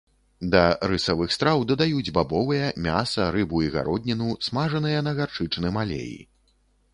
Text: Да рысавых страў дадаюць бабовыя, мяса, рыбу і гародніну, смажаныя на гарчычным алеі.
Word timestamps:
Да 0.53 0.61
рысавых 0.91 1.33
страў 1.35 1.65
дадаюць 1.71 2.13
бабовыя, 2.15 2.71
мяса, 2.85 3.27
рыбу 3.35 3.61
і 3.67 3.69
гародніну, 3.77 4.29
смажаныя 4.47 5.05
на 5.11 5.15
гарчычным 5.21 5.79
алеі. 5.85 6.19